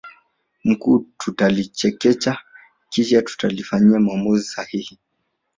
[0.63, 2.37] mkuu tutalichekecha
[2.89, 4.99] kisha tutalifanyia maamuzi sahihi